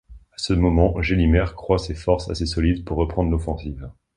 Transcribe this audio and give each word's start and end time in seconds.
À 0.33 0.37
ce 0.37 0.53
moment, 0.53 0.99
Gélimer 1.03 1.45
croit 1.55 1.77
ses 1.77 1.93
forces 1.93 2.27
assez 2.31 2.47
solides 2.47 2.83
pour 2.83 2.97
reprendre 2.97 3.29
l’offensive. 3.29 3.91